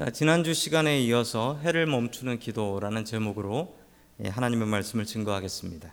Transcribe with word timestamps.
자, 0.00 0.08
지난주 0.08 0.54
시간에 0.54 0.98
이어서 1.00 1.58
해를 1.62 1.84
멈추는 1.84 2.38
기도라는 2.38 3.04
제목으로 3.04 3.76
예, 4.24 4.30
하나님의 4.30 4.66
말씀을 4.66 5.04
증거하겠습니다. 5.04 5.92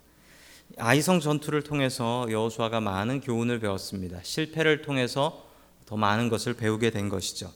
아이성 0.78 1.20
전투를 1.20 1.62
통해서 1.62 2.26
여호수아가 2.30 2.80
많은 2.80 3.20
교훈을 3.20 3.60
배웠습니다. 3.60 4.22
실패를 4.24 4.82
통해서 4.82 5.46
더 5.86 5.98
많은 5.98 6.30
것을 6.30 6.54
배우게 6.54 6.92
된 6.92 7.10
것이죠. 7.10 7.52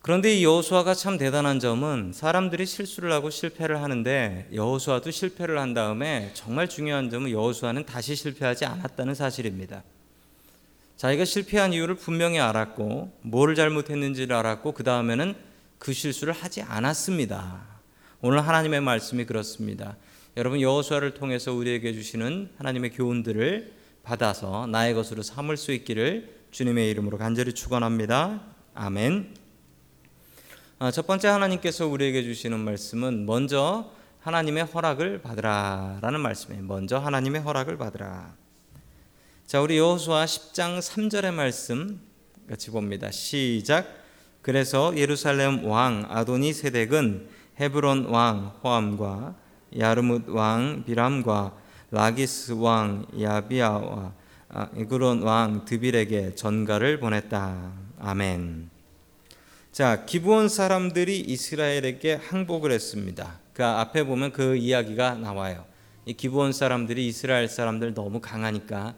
그런데 0.00 0.34
이 0.34 0.44
여호수아가 0.44 0.94
참 0.94 1.18
대단한 1.18 1.60
점은 1.60 2.14
사람들이 2.14 2.64
실수를 2.64 3.12
하고 3.12 3.28
실패를 3.28 3.82
하는데 3.82 4.48
여호수아도 4.54 5.10
실패를 5.10 5.58
한 5.58 5.74
다음에 5.74 6.30
정말 6.32 6.70
중요한 6.70 7.10
점은 7.10 7.30
여호수아는 7.30 7.84
다시 7.84 8.14
실패하지 8.14 8.64
않았다는 8.64 9.14
사실입니다. 9.14 9.82
자기가 10.96 11.24
실패한 11.24 11.72
이유를 11.72 11.96
분명히 11.96 12.38
알았고 12.38 13.18
뭘 13.22 13.54
잘못했는지를 13.54 14.34
알았고 14.36 14.72
그 14.72 14.84
다음에는 14.84 15.34
그 15.78 15.92
실수를 15.92 16.32
하지 16.32 16.62
않았습니다. 16.62 17.74
오늘 18.20 18.46
하나님의 18.46 18.80
말씀이 18.80 19.26
그렇습니다. 19.26 19.96
여러분 20.36 20.60
여호수아를 20.60 21.14
통해서 21.14 21.52
우리에게 21.52 21.92
주시는 21.92 22.50
하나님의 22.58 22.90
교훈들을 22.90 23.72
받아서 24.02 24.66
나의 24.66 24.94
것으로 24.94 25.22
삼을 25.22 25.56
수 25.56 25.72
있기를 25.72 26.44
주님의 26.50 26.90
이름으로 26.90 27.18
간절히 27.18 27.52
축원합니다. 27.52 28.42
아멘. 28.74 29.34
아, 30.78 30.90
첫 30.90 31.06
번째 31.06 31.28
하나님께서 31.28 31.86
우리에게 31.86 32.22
주시는 32.22 32.58
말씀은 32.60 33.26
먼저 33.26 33.90
하나님의 34.20 34.64
허락을 34.64 35.22
받으라라는 35.22 36.20
말씀이에요. 36.20 36.64
먼저 36.64 36.98
하나님의 36.98 37.42
허락을 37.42 37.76
받으라. 37.76 38.43
자, 39.46 39.60
우리 39.60 39.76
여호수아 39.76 40.24
10장 40.24 40.78
3절의 40.78 41.30
말씀 41.34 42.00
같이 42.48 42.70
봅니다. 42.70 43.10
시작. 43.10 43.86
그래서 44.40 44.96
예루살렘 44.96 45.66
왕 45.66 46.06
아도니 46.08 46.54
세덱은 46.54 47.28
헤브론 47.60 48.06
왕 48.06 48.58
호암과 48.64 49.34
야르뭇 49.78 50.30
왕 50.30 50.84
비람과 50.86 51.54
라기스 51.90 52.52
왕 52.52 53.04
야비아와 53.20 54.14
아, 54.48 54.68
에그론 54.76 55.22
왕 55.22 55.66
드빌에게 55.66 56.34
전가를 56.36 56.98
보냈다. 56.98 57.70
아멘. 58.00 58.70
자, 59.72 60.06
기브온 60.06 60.48
사람들이 60.48 61.20
이스라엘에게 61.20 62.14
항복을 62.14 62.72
했습니다. 62.72 63.40
그 63.52 63.62
앞에 63.62 64.04
보면 64.04 64.32
그 64.32 64.56
이야기가 64.56 65.16
나와요. 65.16 65.66
이 66.06 66.14
기브온 66.14 66.52
사람들이 66.52 67.06
이스라엘 67.06 67.46
사람들 67.46 67.92
너무 67.92 68.20
강하니까 68.20 68.94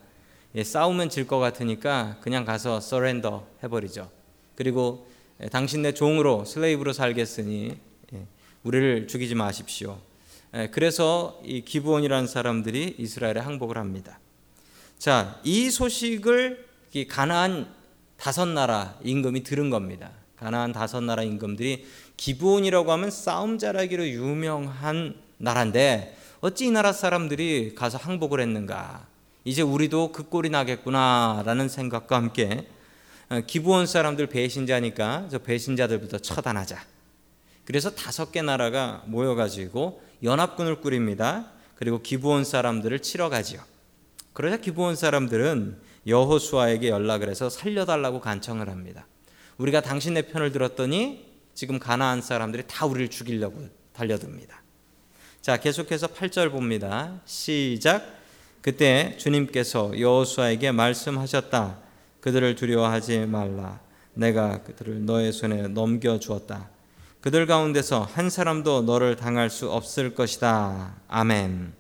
예, 0.55 0.65
싸우면 0.65 1.11
질 1.11 1.27
것 1.27 1.39
같으니까 1.39 2.17
그냥 2.21 2.45
가서 2.45 2.81
서렌더 2.81 3.47
해버리죠. 3.63 4.11
그리고 4.55 5.07
예, 5.43 5.49
당신 5.49 5.83
내 5.83 5.93
종으로 5.93 6.45
슬레이브로 6.45 6.93
살겠으니 6.93 7.77
예, 8.15 8.27
우리를 8.63 9.07
죽이지 9.09 9.35
마십시오. 9.35 9.99
예, 10.55 10.69
그래서 10.73 11.41
이 11.45 11.63
기브온이라는 11.63 12.27
사람들이 12.27 12.97
이스라엘에 12.99 13.41
항복을 13.41 13.77
합니다. 13.77 14.19
자, 14.99 15.41
이 15.45 15.71
소식을 15.71 16.67
이 16.95 17.07
가나안 17.07 17.69
다섯 18.17 18.47
나라 18.47 18.99
임금이 19.05 19.43
들은 19.43 19.69
겁니다. 19.69 20.11
가나안 20.37 20.73
다섯 20.73 21.03
나라 21.03 21.23
임금들이 21.23 21.87
기브온이라고 22.17 22.91
하면 22.93 23.11
싸움 23.11 23.59
잘하기로 23.59 24.09
유명한 24.09 25.17
나라인데 25.37 26.17
어찌 26.41 26.67
이 26.67 26.71
나라 26.71 26.93
사람들이 26.93 27.75
가서 27.75 27.99
항복을 27.99 28.41
했는가? 28.41 29.07
이제 29.47 29.63
우리도 29.63 30.11
그 30.11 30.25
꼴이 30.25 30.51
나겠구나라는 30.51 31.69
생각과 31.69 32.17
함께 32.17 32.67
어, 33.29 33.41
기부원 33.47 33.87
사람들 33.87 34.27
배신자니까 34.27 35.29
저 35.31 35.39
배신자들부터 35.39 36.19
처단하자. 36.19 36.85
그래서 37.65 37.95
다섯 37.95 38.33
개 38.33 38.43
나라가 38.43 39.05
모여가지고 39.07 40.03
연합군을 40.25 40.81
꾸립니다. 40.81 41.53
그리고 41.77 42.03
기부원 42.03 42.43
사람들을 42.43 42.99
치러 43.03 43.29
가지요. 43.29 43.61
그러자 44.33 44.57
기부원 44.57 44.97
사람들은 44.97 45.79
여호수아에게 46.09 46.89
연락을 46.89 47.29
해서 47.29 47.49
살려달라고 47.49 48.21
간청을 48.21 48.69
합니다. 48.69 49.07
우리가 49.59 49.81
당신의 49.81 50.29
편을 50.29 50.51
들었더니 50.51 51.25
지금 51.55 51.79
가나안 51.79 52.21
사람들이 52.21 52.65
다 52.67 52.85
우리를 52.85 53.11
죽이려고 53.11 53.69
달려듭니다. 53.93 54.61
자, 55.41 55.57
계속해서 55.57 56.09
8절 56.09 56.51
봅니다. 56.51 57.21
시작. 57.25 58.16
그때 58.67 59.15
주님께서 59.17 59.93
여호수아에게 59.97 60.73
말씀하셨다. 60.73 61.79
그들을 62.21 62.57
두려워하지 62.57 63.27
말라. 63.27 63.79
내가 64.13 64.65
그들을 64.65 65.05
너의 65.05 65.33
손에 65.33 65.69
넘겨 65.69 66.19
주었다. 66.19 66.69
그들 67.21 67.47
가운데서 67.47 68.03
한 68.03 68.29
사람도 68.29 68.83
너를 68.83 69.15
당할 69.15 69.51
수 69.51 69.71
없을 69.71 70.17
것이다. 70.17 70.97
아멘. 71.07 71.75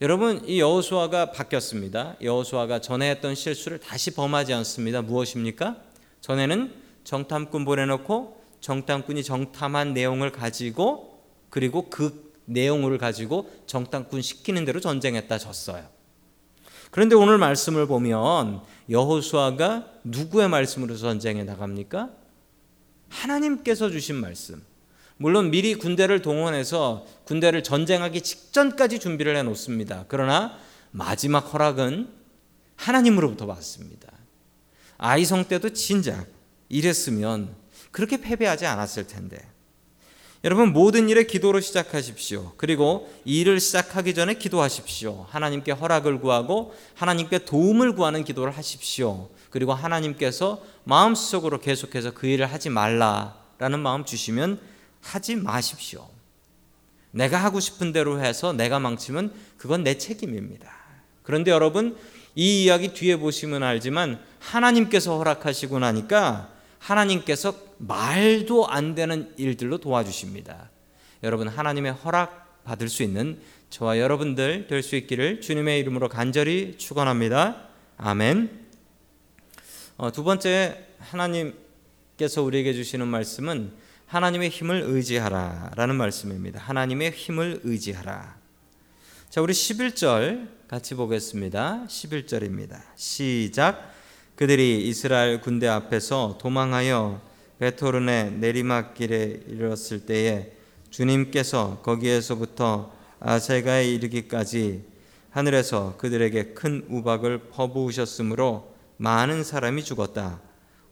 여러분 0.00 0.42
이 0.44 0.58
여호수아가 0.58 1.30
바뀌었습니다. 1.30 2.16
여호수아가 2.20 2.80
전에 2.80 3.08
했던 3.08 3.36
실수를 3.36 3.78
다시 3.78 4.10
범하지 4.10 4.52
않습니다. 4.54 5.02
무엇입니까? 5.02 5.76
전에는 6.20 6.72
정탐꾼 7.04 7.64
보내놓고 7.64 8.42
정탐꾼이 8.60 9.22
정탐한 9.22 9.94
내용을 9.94 10.32
가지고 10.32 11.22
그리고 11.48 11.88
그 11.88 12.31
내용을 12.46 12.98
가지고 12.98 13.50
정탐꾼 13.66 14.22
시키는 14.22 14.64
대로 14.64 14.80
전쟁했다 14.80 15.38
졌어요. 15.38 15.88
그런데 16.90 17.14
오늘 17.14 17.38
말씀을 17.38 17.86
보면 17.86 18.62
여호수아가 18.90 19.86
누구의 20.04 20.48
말씀으로 20.48 20.96
전쟁에 20.96 21.42
나갑니까? 21.44 22.10
하나님께서 23.08 23.90
주신 23.90 24.16
말씀. 24.16 24.62
물론 25.16 25.50
미리 25.50 25.74
군대를 25.74 26.20
동원해서 26.20 27.06
군대를 27.24 27.62
전쟁하기 27.62 28.20
직전까지 28.20 28.98
준비를 28.98 29.36
해 29.36 29.42
놓습니다. 29.42 30.04
그러나 30.08 30.58
마지막 30.90 31.54
허락은 31.54 32.08
하나님으로부터 32.76 33.46
받습니다. 33.46 34.12
아이성 34.98 35.44
때도 35.44 35.72
진작 35.72 36.26
이랬으면 36.68 37.54
그렇게 37.90 38.20
패배하지 38.20 38.66
않았을 38.66 39.06
텐데. 39.06 39.38
여러분 40.44 40.72
모든 40.72 41.08
일에 41.08 41.22
기도로 41.22 41.60
시작하십시오. 41.60 42.54
그리고 42.56 43.12
일을 43.24 43.60
시작하기 43.60 44.12
전에 44.12 44.34
기도하십시오. 44.34 45.26
하나님께 45.30 45.70
허락을 45.70 46.20
구하고 46.20 46.74
하나님께 46.94 47.44
도움을 47.44 47.94
구하는 47.94 48.24
기도를 48.24 48.56
하십시오. 48.56 49.28
그리고 49.50 49.72
하나님께서 49.72 50.60
마음속으로 50.82 51.60
계속해서 51.60 52.12
그 52.12 52.26
일을 52.26 52.46
하지 52.46 52.70
말라라는 52.70 53.78
마음 53.78 54.04
주시면 54.04 54.58
하지 55.00 55.36
마십시오. 55.36 56.08
내가 57.12 57.38
하고 57.38 57.60
싶은 57.60 57.92
대로 57.92 58.20
해서 58.20 58.52
내가 58.52 58.80
망치면 58.80 59.32
그건 59.58 59.84
내 59.84 59.96
책임입니다. 59.96 60.72
그런데 61.22 61.52
여러분 61.52 61.96
이 62.34 62.64
이야기 62.64 62.88
뒤에 62.94 63.16
보시면 63.16 63.62
알지만 63.62 64.18
하나님께서 64.40 65.18
허락하시고 65.18 65.78
나니까 65.78 66.48
하나님께서 66.82 67.54
말도 67.78 68.66
안 68.66 68.94
되는 68.94 69.32
일들로 69.36 69.78
도와주십니다. 69.78 70.70
여러분 71.22 71.48
하나님의 71.48 71.92
허락 71.92 72.64
받을 72.64 72.88
수 72.88 73.02
있는 73.02 73.40
저와 73.70 73.98
여러분들 73.98 74.66
될 74.66 74.82
수 74.82 74.96
있기를 74.96 75.40
주님의 75.40 75.78
이름으로 75.80 76.08
간절히 76.08 76.76
축원합니다. 76.76 77.68
아멘. 77.96 78.66
어, 79.96 80.10
두 80.10 80.24
번째 80.24 80.86
하나님께서 80.98 82.42
우리에게 82.42 82.72
주시는 82.74 83.06
말씀은 83.06 83.72
하나님의 84.06 84.50
힘을 84.50 84.82
의지하라라는 84.84 85.94
말씀입니다. 85.94 86.60
하나님의 86.60 87.12
힘을 87.12 87.60
의지하라. 87.62 88.36
자, 89.30 89.40
우리 89.40 89.52
11절 89.52 90.48
같이 90.68 90.94
보겠습니다. 90.94 91.86
11절입니다. 91.88 92.82
시작. 92.96 93.91
그들이 94.36 94.88
이스라엘 94.88 95.40
군대 95.40 95.68
앞에서 95.68 96.38
도망하여 96.40 97.20
베토른의 97.58 98.32
내리막길에 98.32 99.42
이르렀을 99.48 100.06
때에 100.06 100.52
주님께서 100.90 101.80
거기에서부터 101.82 102.92
아세가에 103.20 103.86
이르기까지 103.92 104.84
하늘에서 105.30 105.96
그들에게 105.96 106.54
큰 106.54 106.84
우박을 106.88 107.50
퍼부으셨으므로 107.50 108.74
많은 108.96 109.44
사람이 109.44 109.84
죽었다. 109.84 110.40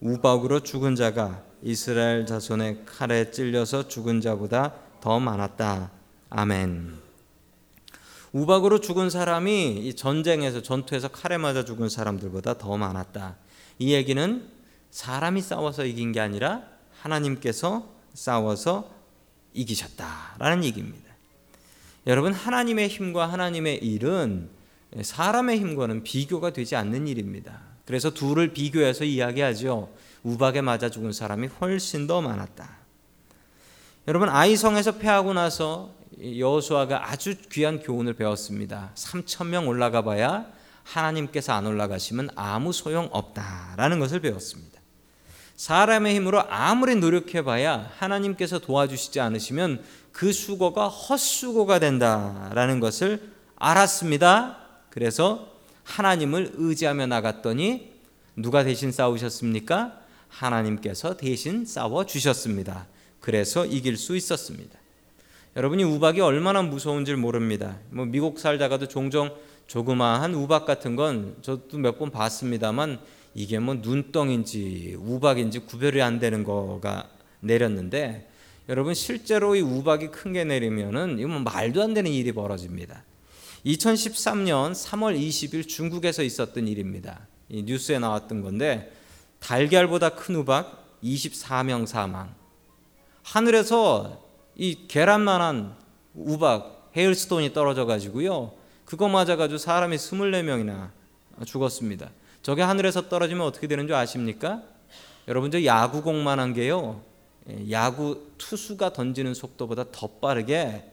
우박으로 0.00 0.60
죽은 0.60 0.94
자가 0.94 1.42
이스라엘 1.62 2.24
자손의 2.24 2.84
칼에 2.86 3.30
찔려서 3.30 3.88
죽은 3.88 4.20
자보다 4.20 4.74
더 5.00 5.20
많았다. 5.20 5.90
아멘. 6.30 7.09
우박으로 8.32 8.80
죽은 8.80 9.10
사람이 9.10 9.86
이 9.86 9.94
전쟁에서 9.94 10.62
전투에서 10.62 11.08
칼에 11.08 11.36
맞아 11.36 11.64
죽은 11.64 11.88
사람들보다 11.88 12.58
더 12.58 12.76
많았다. 12.76 13.36
이 13.78 13.92
얘기는 13.92 14.48
사람이 14.90 15.40
싸워서 15.40 15.84
이긴 15.84 16.12
게 16.12 16.20
아니라 16.20 16.62
하나님께서 17.00 17.88
싸워서 18.14 18.90
이기셨다라는 19.54 20.64
얘기입니다. 20.64 21.10
여러분 22.06 22.32
하나님의 22.32 22.88
힘과 22.88 23.26
하나님의 23.26 23.78
일은 23.78 24.48
사람의 25.00 25.58
힘과는 25.58 26.02
비교가 26.02 26.52
되지 26.52 26.76
않는 26.76 27.08
일입니다. 27.08 27.60
그래서 27.84 28.10
둘을 28.10 28.52
비교해서 28.52 29.04
이야기하죠. 29.04 29.92
우박에 30.22 30.60
맞아 30.60 30.90
죽은 30.90 31.12
사람이 31.12 31.48
훨씬 31.60 32.06
더 32.06 32.20
많았다. 32.20 32.78
여러분 34.08 34.28
아이성에서 34.28 34.98
패하고 34.98 35.32
나서 35.32 35.99
여호수아가 36.22 37.10
아주 37.10 37.34
귀한 37.50 37.80
교훈을 37.80 38.14
배웠습니다. 38.14 38.92
3천 38.94 39.46
명 39.46 39.68
올라가 39.68 40.02
봐야 40.02 40.46
하나님께서 40.82 41.52
안 41.52 41.66
올라가시면 41.66 42.30
아무 42.34 42.72
소용 42.72 43.08
없다라는 43.12 43.98
것을 43.98 44.20
배웠습니다. 44.20 44.80
사람의 45.56 46.14
힘으로 46.14 46.42
아무리 46.48 46.94
노력해 46.96 47.42
봐야 47.42 47.90
하나님께서 47.98 48.58
도와주시지 48.60 49.20
않으시면 49.20 49.82
그 50.10 50.32
수고가 50.32 50.88
헛수고가 50.88 51.78
된다라는 51.78 52.80
것을 52.80 53.30
알았습니다. 53.56 54.56
그래서 54.88 55.48
하나님을 55.84 56.52
의지하며 56.54 57.06
나갔더니 57.06 57.92
누가 58.36 58.64
대신 58.64 58.90
싸우셨습니까? 58.90 60.00
하나님께서 60.28 61.16
대신 61.16 61.66
싸워 61.66 62.06
주셨습니다. 62.06 62.86
그래서 63.20 63.66
이길 63.66 63.96
수 63.96 64.16
있었습니다. 64.16 64.79
여러분이 65.56 65.82
우박이 65.84 66.20
얼마나 66.20 66.62
무서운지 66.62 67.14
모릅니다. 67.16 67.78
뭐 67.90 68.04
미국 68.04 68.38
살다가도 68.38 68.86
종종 68.86 69.34
조그마한 69.66 70.34
우박 70.34 70.64
같은 70.66 70.96
건 70.96 71.36
저도 71.42 71.78
몇 71.78 71.98
번 71.98 72.10
봤습니다만 72.10 73.00
이게 73.34 73.58
뭐 73.58 73.74
눈덩인지 73.74 74.96
우박인지 74.98 75.60
구별이 75.60 76.02
안 76.02 76.18
되는 76.18 76.44
거가 76.44 77.08
내렸는데 77.40 78.28
여러분 78.68 78.94
실제로 78.94 79.56
이 79.56 79.60
우박이 79.60 80.08
큰 80.08 80.32
게 80.32 80.44
내리면은 80.44 81.18
이거 81.18 81.28
뭐 81.28 81.40
말도 81.40 81.82
안 81.82 81.94
되는 81.94 82.10
일이 82.10 82.32
벌어집니다. 82.32 83.02
2013년 83.66 84.72
3월 84.72 85.18
20일 85.18 85.68
중국에서 85.68 86.22
있었던 86.22 86.66
일입니다. 86.68 87.26
이 87.48 87.62
뉴스에 87.64 87.98
나왔던 87.98 88.42
건데 88.42 88.92
달걀보다 89.40 90.10
큰 90.10 90.36
우박 90.36 90.98
24명 91.02 91.86
사망. 91.86 92.34
하늘에서 93.22 94.29
이 94.60 94.86
계란만한 94.88 95.74
우박 96.14 96.92
헤일스톤이 96.94 97.54
떨어져 97.54 97.86
가지고요. 97.86 98.52
그거 98.84 99.08
맞아 99.08 99.36
가지고 99.36 99.56
사람이 99.56 99.96
24명이나 99.96 100.90
죽었습니다. 101.46 102.10
저게 102.42 102.60
하늘에서 102.60 103.08
떨어지면 103.08 103.46
어떻게 103.46 103.66
되는 103.66 103.86
줄 103.86 103.96
아십니까? 103.96 104.62
여러분 105.28 105.50
저 105.50 105.64
야구공만한 105.64 106.52
게요. 106.52 107.00
예, 107.48 107.70
야구 107.70 108.26
투수가 108.36 108.92
던지는 108.92 109.32
속도보다 109.32 109.86
더 109.92 110.08
빠르게 110.08 110.92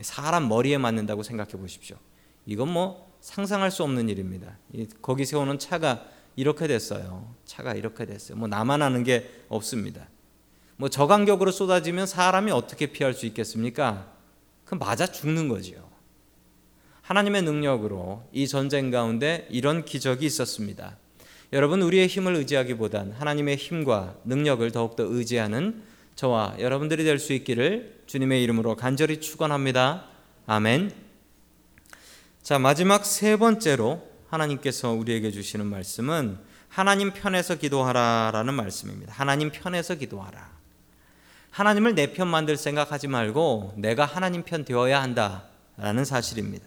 사람 0.00 0.48
머리에 0.48 0.76
맞는다고 0.76 1.22
생각해 1.22 1.52
보십시오. 1.52 1.96
이건 2.44 2.72
뭐 2.72 3.12
상상할 3.20 3.70
수 3.70 3.84
없는 3.84 4.08
일입니다. 4.08 4.58
거기 5.00 5.24
세우는 5.26 5.60
차가 5.60 6.04
이렇게 6.34 6.66
됐어요. 6.66 7.36
차가 7.44 7.72
이렇게 7.72 8.04
됐어요. 8.04 8.36
뭐 8.36 8.48
나만 8.48 8.82
아는 8.82 9.04
게 9.04 9.30
없습니다. 9.48 10.08
뭐 10.80 10.88
저간격으로 10.88 11.50
쏟아지면 11.50 12.06
사람이 12.06 12.50
어떻게 12.52 12.86
피할 12.86 13.12
수 13.12 13.26
있겠습니까? 13.26 14.10
그 14.64 14.74
맞아 14.76 15.06
죽는 15.06 15.48
거지요. 15.48 15.86
하나님의 17.02 17.42
능력으로 17.42 18.24
이 18.32 18.48
전쟁 18.48 18.90
가운데 18.90 19.46
이런 19.50 19.84
기적이 19.84 20.24
있었습니다. 20.24 20.96
여러분 21.52 21.82
우리의 21.82 22.06
힘을 22.06 22.34
의지하기보단 22.34 23.12
하나님의 23.12 23.56
힘과 23.56 24.14
능력을 24.24 24.70
더욱더 24.72 25.02
의지하는 25.02 25.82
저와 26.16 26.56
여러분들이 26.58 27.04
될 27.04 27.18
수 27.18 27.34
있기를 27.34 28.00
주님의 28.06 28.42
이름으로 28.42 28.74
간절히 28.76 29.20
축원합니다. 29.20 30.06
아멘. 30.46 30.92
자, 32.42 32.58
마지막 32.58 33.04
세 33.04 33.36
번째로 33.36 34.08
하나님께서 34.30 34.92
우리에게 34.92 35.30
주시는 35.30 35.66
말씀은 35.66 36.38
하나님 36.68 37.10
편에서 37.10 37.56
기도하라라는 37.56 38.54
말씀입니다. 38.54 39.12
하나님 39.12 39.50
편에서 39.50 39.96
기도하라. 39.96 40.59
하나님을 41.50 41.94
내 41.94 42.12
편 42.12 42.28
만들 42.28 42.56
생각하지 42.56 43.08
말고 43.08 43.74
내가 43.76 44.04
하나님 44.04 44.42
편 44.42 44.64
되어야 44.64 45.02
한다라는 45.02 46.04
사실입니다. 46.04 46.66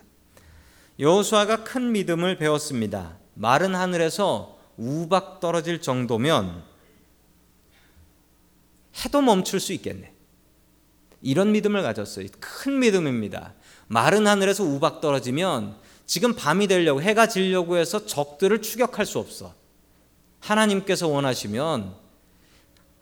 여호수아가 1.00 1.64
큰 1.64 1.92
믿음을 1.92 2.38
배웠습니다. 2.38 3.18
마른 3.34 3.76
하늘에서 3.76 4.60
우박 4.78 5.40
떨어질 5.40 5.82
정도면 5.82 6.64
해도 9.04 9.22
멈출 9.22 9.60
수 9.60 9.74
있겠네. 9.74 10.14
이런 11.22 11.52
믿음을 11.52 11.82
가졌어요. 11.82 12.28
큰 12.40 12.80
믿음입니다. 12.80 13.54
마른 13.88 14.28
하늘에서 14.28 14.64
우박 14.64 15.02
떨어지면 15.02 15.78
지금 16.06 16.36
밤이 16.36 16.68
되려고 16.68 17.02
해가 17.02 17.28
지려고 17.28 17.78
해서 17.78 18.06
적들을 18.06 18.62
추격할 18.62 19.06
수 19.06 19.20
없어. 19.20 19.56
하나님께서 20.42 21.08
원하시면 21.08 21.96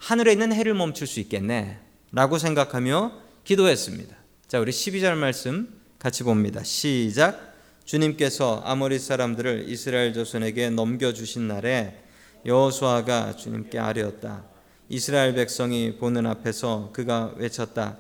하늘에 0.02 0.32
있는 0.32 0.52
해를 0.52 0.74
멈출 0.74 1.06
수 1.06 1.20
있겠네. 1.20 1.78
라고 2.12 2.40
생각하며 2.40 3.12
기도했습니다. 3.44 4.16
자, 4.48 4.60
우리 4.60 4.72
12절 4.72 5.14
말씀 5.16 5.80
같이 6.00 6.24
봅니다. 6.24 6.64
시작. 6.64 7.54
주님께서 7.86 8.64
아모리 8.66 8.98
사람들을 8.98 9.66
이스라엘 9.68 10.14
자손에게 10.16 10.72
넘겨 10.72 11.14
주신 11.14 11.48
날에 11.48 12.04
여호수아가 12.48 13.36
주님께 13.36 13.78
아뢰었다. 13.78 14.44
이스라엘 14.90 15.36
백성이 15.36 15.96
보는 15.98 16.26
앞에서 16.26 16.90
그가 16.94 17.36
외쳤다. 17.38 17.98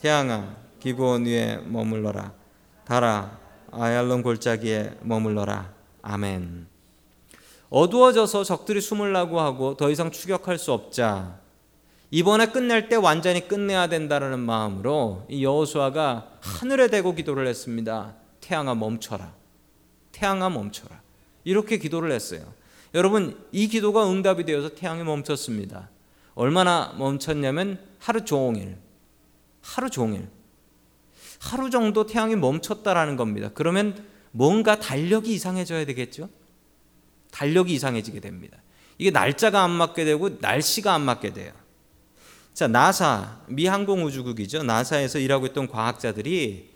태양아 0.00 0.54
기브온 0.78 1.26
위에 1.26 1.58
머물러라. 1.66 2.32
달아 2.84 3.38
아얄론 3.72 4.22
골짜기에 4.22 4.98
머물러라. 5.02 5.74
아멘. 6.02 6.68
어두워져서 7.70 8.44
적들이 8.44 8.80
숨으려고 8.80 9.40
하고 9.40 9.76
더 9.76 9.90
이상 9.90 10.12
추격할 10.12 10.56
수 10.56 10.72
없자 10.72 11.39
이번에 12.10 12.46
끝낼 12.46 12.88
때 12.88 12.96
완전히 12.96 13.46
끝내야 13.46 13.88
된다는 13.88 14.40
마음으로 14.40 15.26
이 15.28 15.44
여호수아가 15.44 16.38
하늘에 16.40 16.88
대고 16.88 17.14
기도를 17.14 17.46
했습니다. 17.46 18.14
태양아 18.40 18.74
멈춰라. 18.74 19.32
태양아 20.10 20.50
멈춰라. 20.50 21.00
이렇게 21.44 21.78
기도를 21.78 22.10
했어요. 22.10 22.52
여러분 22.94 23.40
이 23.52 23.68
기도가 23.68 24.10
응답이 24.10 24.44
되어서 24.44 24.70
태양이 24.70 25.04
멈췄습니다. 25.04 25.88
얼마나 26.34 26.94
멈췄냐면 26.98 27.78
하루 27.98 28.24
종일 28.24 28.76
하루 29.60 29.90
종일 29.90 30.28
하루 31.38 31.70
정도 31.70 32.06
태양이 32.06 32.34
멈췄다라는 32.34 33.16
겁니다. 33.16 33.50
그러면 33.54 34.04
뭔가 34.32 34.78
달력이 34.78 35.32
이상해져야 35.32 35.84
되겠죠? 35.86 36.28
달력이 37.30 37.72
이상해지게 37.74 38.20
됩니다. 38.20 38.58
이게 38.98 39.10
날짜가 39.10 39.62
안 39.62 39.70
맞게 39.70 40.04
되고 40.04 40.28
날씨가 40.40 40.92
안 40.92 41.02
맞게 41.02 41.32
돼요. 41.32 41.52
자, 42.60 42.66
나사 42.68 43.40
미 43.46 43.64
항공우주국이죠. 43.64 44.64
나사에서 44.64 45.18
일하고 45.18 45.46
있던 45.46 45.66
과학자들이 45.66 46.68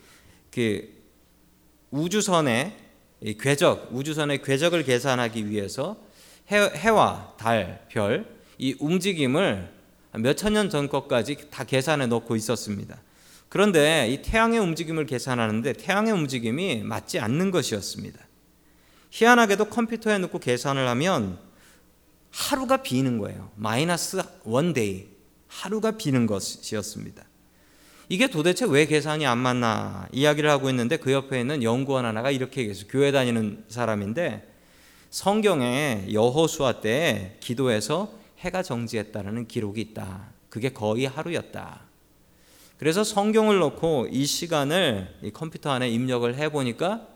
그 0.50 0.88
우주선의 1.90 2.74
궤적, 3.38 3.90
우주선의 3.92 4.40
궤적을 4.40 4.84
계산하기 4.84 5.50
위해서 5.50 5.98
해, 6.50 6.88
와 6.88 7.34
달, 7.36 7.86
별, 7.90 8.34
이 8.56 8.74
움직임을 8.80 9.70
몇 10.14 10.36
천 10.38 10.54
년 10.54 10.70
전 10.70 10.88
것까지 10.88 11.50
다 11.50 11.64
계산해 11.64 12.06
놓고 12.06 12.34
있었습니다. 12.34 13.02
그런데 13.50 14.08
이 14.08 14.22
태양의 14.22 14.60
움직임을 14.60 15.04
계산하는데 15.04 15.74
태양의 15.74 16.14
움직임이 16.14 16.82
맞지 16.82 17.18
않는 17.18 17.50
것이었습니다. 17.50 18.18
희한하게도 19.10 19.66
컴퓨터에 19.66 20.16
넣고 20.16 20.38
계산을 20.38 20.88
하면 20.88 21.38
하루가 22.30 22.78
비는 22.78 23.18
거예요. 23.18 23.50
minus 23.56 24.22
one 24.44 24.72
day. 24.72 25.12
하루가 25.54 25.92
비는 25.92 26.26
것이었습니다. 26.26 27.24
이게 28.08 28.26
도대체 28.26 28.66
왜 28.68 28.86
계산이 28.86 29.24
안 29.24 29.38
맞나 29.38 30.08
이야기를 30.12 30.50
하고 30.50 30.68
있는데 30.68 30.96
그 30.96 31.12
옆에 31.12 31.40
있는 31.40 31.62
연구원 31.62 32.04
하나가 32.04 32.30
이렇게 32.30 32.62
얘기했어요. 32.62 32.86
교회 32.90 33.12
다니는 33.12 33.64
사람인데 33.68 34.52
성경에 35.10 36.08
여호수아 36.12 36.80
때 36.80 37.36
기도해서 37.40 38.12
해가 38.40 38.62
정지했다는 38.62 39.46
기록이 39.46 39.80
있다. 39.80 40.32
그게 40.50 40.70
거의 40.70 41.06
하루였다. 41.06 41.82
그래서 42.76 43.04
성경을 43.04 43.58
놓고 43.60 44.08
이 44.10 44.26
시간을 44.26 45.20
이 45.22 45.30
컴퓨터 45.30 45.70
안에 45.70 45.88
입력을 45.88 46.34
해 46.34 46.50
보니까 46.50 47.06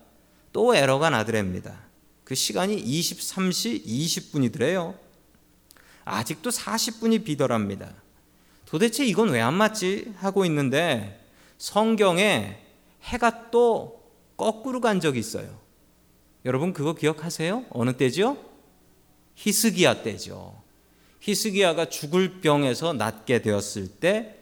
또 0.53 0.73
에러가 0.73 1.09
나더랍니다. 1.09 1.77
그 2.23 2.33
시간이 2.33 2.83
23시 2.83 3.85
20분이더래요. 3.85 4.95
아직도 6.05 6.49
40분이 6.49 7.23
비더랍니다. 7.23 7.93
도대체 8.69 9.03
이건 9.03 9.29
왜 9.29 9.41
안 9.41 9.55
맞지? 9.55 10.13
하고 10.17 10.45
있는데 10.45 11.19
성경에 11.57 12.59
해가 13.01 13.49
또 13.49 14.03
거꾸로 14.37 14.79
간 14.79 14.99
적이 14.99 15.19
있어요. 15.19 15.59
여러분 16.45 16.71
그거 16.71 16.93
기억하세요? 16.93 17.65
어느 17.71 17.93
때죠? 17.97 18.37
히스기야 19.35 20.03
때죠. 20.03 20.61
히스기야가 21.19 21.89
죽을 21.89 22.41
병에서 22.41 22.93
낫게 22.93 23.41
되었을 23.41 23.87
때 23.87 24.35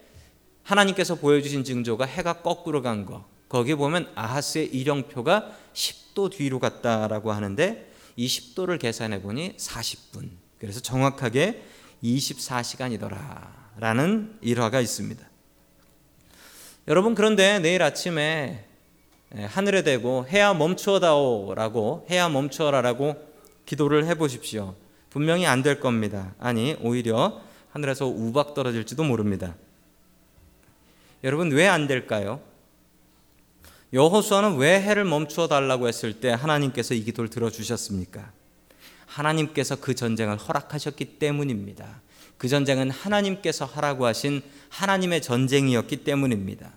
하나님께서 0.64 1.16
보여주신 1.16 1.64
징조가 1.64 2.06
해가 2.06 2.42
거꾸로 2.42 2.82
간 2.82 3.06
거. 3.06 3.26
거기 3.48 3.76
보면 3.76 4.12
아하스의 4.14 4.68
일령표가 4.68 5.56
10도 5.74 6.32
뒤로 6.32 6.60
갔다라고 6.60 7.32
하는데 7.32 7.90
이 8.18 8.28
10도를 8.28 8.78
계산해 8.78 9.22
보니 9.22 9.56
40분. 9.56 10.30
그래서 10.60 10.82
정확하게 10.82 11.64
24시간이더라. 12.04 13.67
라는 13.80 14.36
일화가 14.42 14.82
있습니다. 14.82 15.26
여러분 16.88 17.16
그런데 17.16 17.60
내일 17.60 17.84
아침에 17.84 18.66
하늘에 19.36 19.84
대고 19.84 20.26
해야 20.30 20.54
멈추어다오라고 20.54 22.08
해야 22.10 22.30
멈추어라라고 22.30 23.16
기도를 23.66 24.06
해 24.08 24.16
보십시오. 24.16 24.76
분명히 25.10 25.46
안 25.46 25.64
될 25.64 25.80
겁니다. 25.80 26.34
아니 26.40 26.76
오히려 26.82 27.42
하늘에서 27.72 28.08
우박 28.08 28.54
떨어질지도 28.54 29.04
모릅니다. 29.04 29.56
여러분 31.24 31.52
왜 31.52 31.68
안 31.68 31.88
될까요? 31.88 32.40
여호수아는 33.94 34.58
왜 34.58 34.82
해를 34.82 35.06
멈추어 35.06 35.48
달라고 35.48 35.88
했을 35.88 36.20
때 36.20 36.30
하나님께서 36.30 36.94
이 36.94 37.04
기도를 37.04 37.30
들어 37.30 37.50
주셨습니까? 37.50 38.32
하나님께서 39.06 39.78
그 39.78 39.96
전쟁을 39.96 40.38
허락하셨기 40.38 41.20
때문입니다. 41.20 42.02
그 42.38 42.48
전쟁은 42.48 42.92
하나님께서 42.92 43.66
하라고 43.66 44.06
하신 44.06 44.42
하나님의 44.70 45.22
전쟁이었기 45.22 45.98
때문입니다. 45.98 46.72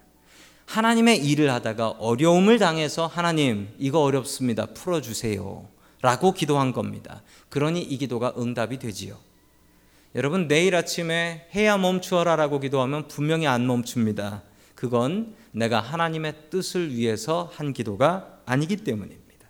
하나님의 0.66 1.24
일을 1.26 1.50
하다가 1.50 1.90
어려움을 1.98 2.58
당해서 2.58 3.06
하나님 3.06 3.68
이거 3.78 4.00
어렵습니다. 4.00 4.66
풀어 4.66 5.00
주세요. 5.00 5.68
라고 6.00 6.32
기도한 6.32 6.72
겁니다. 6.72 7.22
그러니 7.48 7.82
이 7.82 7.98
기도가 7.98 8.32
응답이 8.38 8.78
되지요. 8.78 9.18
여러분 10.14 10.48
내일 10.48 10.74
아침에 10.74 11.48
해야 11.54 11.76
멈추어라 11.76 12.36
라고 12.36 12.58
기도하면 12.58 13.08
분명히 13.08 13.46
안 13.46 13.66
멈춥니다. 13.66 14.42
그건 14.74 15.34
내가 15.52 15.80
하나님의 15.80 16.34
뜻을 16.50 16.94
위해서 16.94 17.50
한 17.54 17.72
기도가 17.72 18.40
아니기 18.46 18.76
때문입니다. 18.78 19.48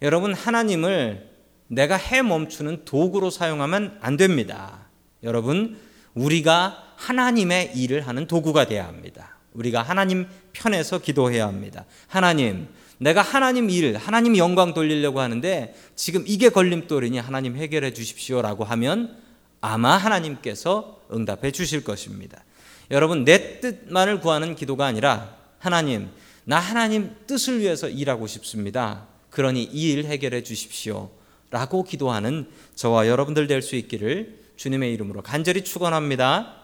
여러분 0.00 0.34
하나님을 0.34 1.30
내가 1.68 1.96
해 1.96 2.22
멈추는 2.22 2.84
도구로 2.84 3.30
사용하면 3.30 3.98
안 4.00 4.16
됩니다. 4.16 4.81
여러분 5.22 5.78
우리가 6.14 6.94
하나님의 6.96 7.72
일을 7.76 8.06
하는 8.06 8.26
도구가 8.26 8.66
되어야 8.66 8.86
합니다. 8.86 9.36
우리가 9.54 9.82
하나님 9.82 10.26
편에서 10.52 10.98
기도해야 10.98 11.46
합니다. 11.46 11.84
하나님, 12.06 12.68
내가 12.98 13.22
하나님 13.22 13.68
일, 13.70 13.96
하나님 13.96 14.36
영광 14.36 14.72
돌리려고 14.74 15.20
하는데 15.20 15.74
지금 15.96 16.24
이게 16.26 16.48
걸림돌이니 16.48 17.18
하나님 17.18 17.56
해결해 17.56 17.92
주십시오라고 17.92 18.64
하면 18.64 19.16
아마 19.60 19.96
하나님께서 19.96 21.00
응답해 21.12 21.50
주실 21.50 21.84
것입니다. 21.84 22.44
여러분 22.90 23.24
내 23.24 23.60
뜻만을 23.60 24.20
구하는 24.20 24.54
기도가 24.54 24.86
아니라 24.86 25.36
하나님 25.58 26.08
나 26.44 26.58
하나님 26.58 27.14
뜻을 27.26 27.60
위해서 27.60 27.88
일하고 27.88 28.26
싶습니다. 28.26 29.06
그러니 29.30 29.62
이 29.64 29.92
일 29.92 30.04
해결해 30.04 30.42
주십시오. 30.42 31.10
라고 31.50 31.84
기도하는 31.84 32.48
저와 32.74 33.06
여러분들 33.08 33.46
될 33.46 33.62
수 33.62 33.76
있기를 33.76 34.41
주님의 34.62 34.92
이름으로 34.92 35.22
간절히 35.22 35.64
축원합니다. 35.64 36.54